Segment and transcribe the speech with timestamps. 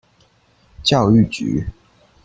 [0.81, 1.63] 教育局